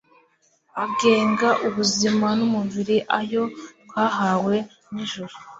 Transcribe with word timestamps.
agenga 0.85 1.49
ubuzima 1.67 2.27
numubiri 2.37 2.97
ayo 3.19 3.43
twahawe 3.83 4.55
nijuru 4.93 5.33